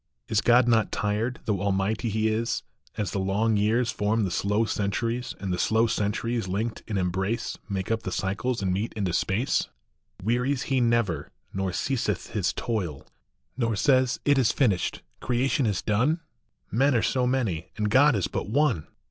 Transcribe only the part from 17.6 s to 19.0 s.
and God is but one